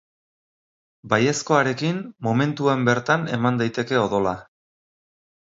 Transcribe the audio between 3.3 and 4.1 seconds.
eman daiteke